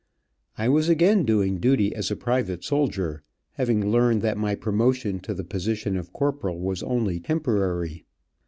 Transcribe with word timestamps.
I 0.57 0.67
was 0.67 0.89
again 0.89 1.25
doing 1.25 1.59
duty 1.59 1.93
as 1.93 2.09
a 2.09 2.15
private 2.15 2.63
soldier, 2.63 3.21
having 3.51 3.91
learned 3.91 4.23
that 4.23 4.35
my 4.35 4.55
promotion 4.55 5.19
to 5.19 5.33
the 5.35 5.43
position 5.43 5.95
of 5.95 6.11
corporal 6.11 6.59
was 6.59 6.81
only 6.81 7.19
temporary. 7.19 8.05